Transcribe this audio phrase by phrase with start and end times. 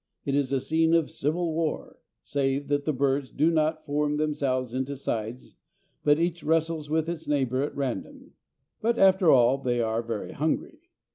[0.25, 4.73] It is a scene of civil war, save that the birds do not form themselves
[4.73, 5.53] into sides
[6.03, 8.33] but each wrestles with its neighbour at random.
[8.81, 10.79] But, after all, they are very hungry.